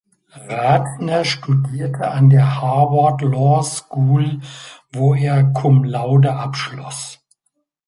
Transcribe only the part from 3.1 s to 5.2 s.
Law School, wo